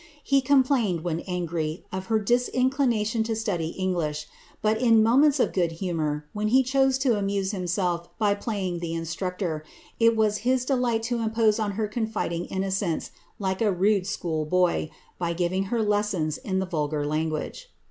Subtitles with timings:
[0.23, 4.25] He complained, when angry, of ber disinclination to the study of English,
[4.59, 8.95] but in moments of good humour, when he chose to amuse himself by playing the
[8.95, 9.63] instructor,
[9.99, 14.89] it was his delight to impose on her confiding innocence, like a rude schoolboy,
[15.21, 17.51] hj giving her lessons in the vulgar tongue.